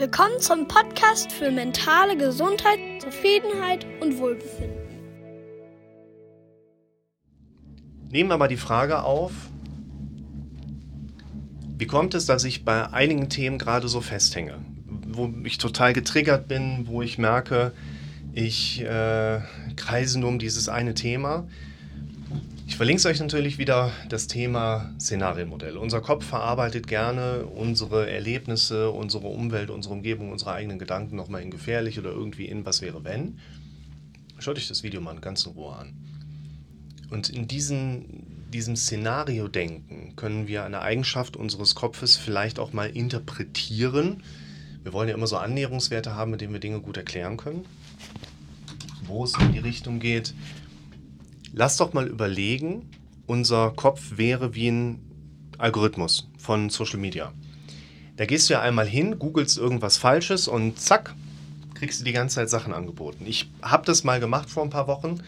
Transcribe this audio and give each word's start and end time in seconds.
Willkommen 0.00 0.40
zum 0.40 0.66
Podcast 0.66 1.30
für 1.30 1.50
mentale 1.50 2.16
Gesundheit, 2.16 2.78
Zufriedenheit 3.02 3.84
und 4.00 4.16
Wohlbefinden. 4.16 4.80
Nehmen 8.08 8.30
wir 8.30 8.38
mal 8.38 8.48
die 8.48 8.56
Frage 8.56 9.02
auf, 9.02 9.32
wie 11.76 11.86
kommt 11.86 12.14
es, 12.14 12.24
dass 12.24 12.44
ich 12.44 12.64
bei 12.64 12.90
einigen 12.90 13.28
Themen 13.28 13.58
gerade 13.58 13.88
so 13.88 14.00
festhänge? 14.00 14.54
Wo 15.06 15.34
ich 15.44 15.58
total 15.58 15.92
getriggert 15.92 16.48
bin, 16.48 16.86
wo 16.86 17.02
ich 17.02 17.18
merke, 17.18 17.72
ich 18.32 18.80
äh, 18.80 19.40
kreise 19.76 20.18
nur 20.18 20.30
um 20.30 20.38
dieses 20.38 20.70
eine 20.70 20.94
Thema. 20.94 21.46
Verlinke 22.80 23.08
euch 23.08 23.20
natürlich 23.20 23.58
wieder 23.58 23.92
das 24.08 24.26
Thema 24.26 24.90
Szenarienmodell. 24.98 25.76
Unser 25.76 26.00
Kopf 26.00 26.24
verarbeitet 26.24 26.86
gerne 26.86 27.44
unsere 27.44 28.10
Erlebnisse, 28.10 28.90
unsere 28.90 29.26
Umwelt, 29.26 29.68
unsere 29.68 29.92
Umgebung, 29.92 30.32
unsere 30.32 30.52
eigenen 30.54 30.78
Gedanken 30.78 31.14
nochmal 31.14 31.42
in 31.42 31.50
gefährlich 31.50 31.98
oder 31.98 32.08
irgendwie 32.08 32.46
in 32.46 32.64
was 32.64 32.80
wäre 32.80 33.04
wenn. 33.04 33.38
Schaut 34.38 34.56
euch 34.56 34.66
das 34.66 34.82
Video 34.82 35.02
mal 35.02 35.14
ganz 35.20 35.44
in 35.44 35.52
Ruhe 35.52 35.76
an. 35.76 35.92
Und 37.10 37.28
in 37.28 37.46
diesen, 37.46 38.48
diesem 38.50 38.76
Szenario-Denken 38.76 40.16
können 40.16 40.48
wir 40.48 40.64
eine 40.64 40.80
Eigenschaft 40.80 41.36
unseres 41.36 41.74
Kopfes 41.74 42.16
vielleicht 42.16 42.58
auch 42.58 42.72
mal 42.72 42.88
interpretieren. 42.88 44.22
Wir 44.84 44.94
wollen 44.94 45.10
ja 45.10 45.14
immer 45.14 45.26
so 45.26 45.36
Annäherungswerte 45.36 46.14
haben, 46.14 46.30
mit 46.30 46.40
denen 46.40 46.54
wir 46.54 46.60
Dinge 46.60 46.80
gut 46.80 46.96
erklären 46.96 47.36
können. 47.36 47.66
Wo 49.02 49.24
es 49.24 49.34
in 49.38 49.52
die 49.52 49.58
Richtung 49.58 50.00
geht, 50.00 50.32
Lass 51.52 51.76
doch 51.76 51.92
mal 51.92 52.06
überlegen, 52.06 52.88
unser 53.26 53.70
Kopf 53.70 54.16
wäre 54.16 54.54
wie 54.54 54.68
ein 54.68 55.00
Algorithmus 55.58 56.28
von 56.38 56.70
Social 56.70 56.98
Media. 56.98 57.32
Da 58.16 58.26
gehst 58.26 58.48
du 58.48 58.54
ja 58.54 58.60
einmal 58.60 58.86
hin, 58.86 59.18
googelst 59.18 59.58
irgendwas 59.58 59.96
Falsches 59.96 60.46
und 60.46 60.78
zack, 60.78 61.14
kriegst 61.74 62.00
du 62.00 62.04
die 62.04 62.12
ganze 62.12 62.36
Zeit 62.36 62.50
Sachen 62.50 62.72
angeboten. 62.72 63.24
Ich 63.26 63.50
habe 63.62 63.86
das 63.86 64.04
mal 64.04 64.20
gemacht 64.20 64.50
vor 64.50 64.62
ein 64.62 64.70
paar 64.70 64.86
Wochen. 64.86 65.22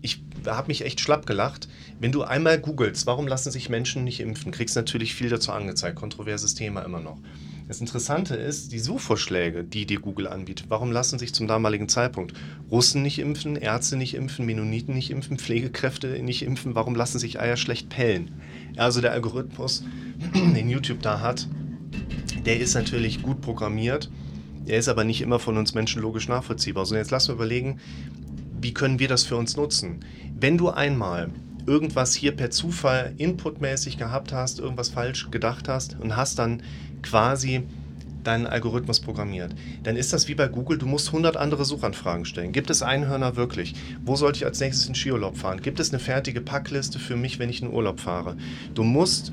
Ich 0.00 0.22
habe 0.46 0.68
mich 0.68 0.84
echt 0.84 1.00
schlapp 1.00 1.26
gelacht. 1.26 1.68
Wenn 1.98 2.12
du 2.12 2.22
einmal 2.22 2.58
googelst, 2.60 3.06
warum 3.06 3.26
lassen 3.26 3.50
sich 3.50 3.68
Menschen 3.68 4.04
nicht 4.04 4.20
impfen, 4.20 4.52
kriegst 4.52 4.76
natürlich 4.76 5.14
viel 5.14 5.28
dazu 5.28 5.52
angezeigt. 5.52 5.96
Kontroverses 5.96 6.54
Thema 6.54 6.82
immer 6.82 7.00
noch. 7.00 7.18
Das 7.68 7.82
Interessante 7.82 8.34
ist, 8.34 8.72
die 8.72 8.78
Suchvorschläge, 8.78 9.62
die 9.62 9.84
dir 9.84 10.00
Google 10.00 10.26
anbietet, 10.26 10.70
warum 10.70 10.90
lassen 10.90 11.18
sich 11.18 11.34
zum 11.34 11.46
damaligen 11.46 11.86
Zeitpunkt 11.86 12.32
Russen 12.70 13.02
nicht 13.02 13.18
impfen, 13.18 13.56
Ärzte 13.56 13.96
nicht 13.96 14.14
impfen, 14.14 14.46
Mennoniten 14.46 14.94
nicht 14.94 15.10
impfen, 15.10 15.38
Pflegekräfte 15.38 16.18
nicht 16.22 16.40
impfen, 16.40 16.74
warum 16.74 16.94
lassen 16.94 17.18
sich 17.18 17.38
Eier 17.38 17.58
schlecht 17.58 17.90
pellen? 17.90 18.30
Also 18.78 19.02
der 19.02 19.12
Algorithmus, 19.12 19.84
den 20.34 20.70
YouTube 20.70 21.02
da 21.02 21.20
hat, 21.20 21.46
der 22.46 22.58
ist 22.58 22.72
natürlich 22.72 23.20
gut 23.20 23.42
programmiert, 23.42 24.10
der 24.66 24.78
ist 24.78 24.88
aber 24.88 25.04
nicht 25.04 25.20
immer 25.20 25.38
von 25.38 25.58
uns 25.58 25.74
Menschen 25.74 26.00
logisch 26.00 26.26
nachvollziehbar. 26.26 26.86
So, 26.86 26.96
jetzt 26.96 27.10
lass 27.10 27.28
wir 27.28 27.34
überlegen, 27.34 27.80
wie 28.62 28.72
können 28.72 28.98
wir 28.98 29.08
das 29.08 29.24
für 29.24 29.36
uns 29.36 29.58
nutzen? 29.58 30.00
Wenn 30.34 30.56
du 30.56 30.70
einmal 30.70 31.28
irgendwas 31.68 32.14
hier 32.14 32.32
per 32.32 32.50
Zufall 32.50 33.12
inputmäßig 33.18 33.98
gehabt 33.98 34.32
hast, 34.32 34.58
irgendwas 34.58 34.88
falsch 34.88 35.30
gedacht 35.30 35.68
hast 35.68 35.96
und 36.00 36.16
hast 36.16 36.38
dann 36.38 36.62
quasi 37.02 37.62
deinen 38.24 38.46
Algorithmus 38.46 39.00
programmiert, 39.00 39.54
dann 39.84 39.96
ist 39.96 40.12
das 40.12 40.28
wie 40.28 40.34
bei 40.34 40.48
Google, 40.48 40.78
du 40.78 40.86
musst 40.86 41.08
100 41.08 41.36
andere 41.36 41.64
Suchanfragen 41.64 42.24
stellen. 42.24 42.52
Gibt 42.52 42.70
es 42.70 42.82
Einhörner 42.82 43.36
wirklich? 43.36 43.74
Wo 44.04 44.16
sollte 44.16 44.38
ich 44.38 44.44
als 44.44 44.60
nächstes 44.60 44.88
in 44.88 44.94
Skiurlaub 44.94 45.36
fahren? 45.36 45.62
Gibt 45.62 45.78
es 45.80 45.90
eine 45.90 46.00
fertige 46.00 46.40
Packliste 46.40 46.98
für 46.98 47.16
mich, 47.16 47.38
wenn 47.38 47.48
ich 47.48 47.62
in 47.62 47.72
Urlaub 47.72 48.00
fahre? 48.00 48.36
Du 48.74 48.82
musst 48.82 49.32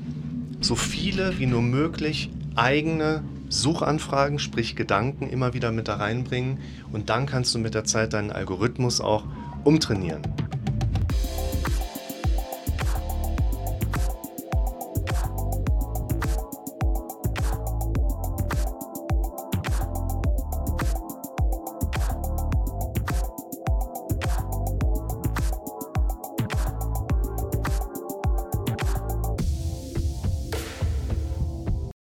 so 0.60 0.76
viele 0.76 1.38
wie 1.38 1.46
nur 1.46 1.62
möglich 1.62 2.30
eigene 2.54 3.22
Suchanfragen, 3.48 4.38
sprich 4.38 4.76
Gedanken 4.76 5.28
immer 5.28 5.54
wieder 5.54 5.72
mit 5.72 5.88
da 5.88 5.96
reinbringen 5.96 6.58
und 6.92 7.10
dann 7.10 7.26
kannst 7.26 7.54
du 7.54 7.58
mit 7.58 7.74
der 7.74 7.84
Zeit 7.84 8.12
deinen 8.12 8.32
Algorithmus 8.32 9.00
auch 9.00 9.24
umtrainieren. 9.64 10.22